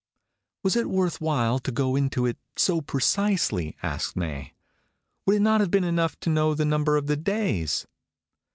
"Was 0.63 0.75
it 0.75 0.89
worth 0.89 1.21
while 1.21 1.59
to 1.59 1.71
go 1.71 1.95
into 1.95 2.25
it 2.25 2.39
so 2.57 2.81
precisely?" 2.81 3.77
asked 3.83 4.15
May. 4.15 4.55
"Would 5.27 5.35
it 5.35 5.41
not 5.41 5.61
have 5.61 5.69
been 5.69 5.83
enough 5.83 6.19
to 6.21 6.29
know 6.31 6.55
the 6.55 6.65
number 6.65 6.97
of 6.97 7.05
the 7.05 7.15
days?" 7.15 7.85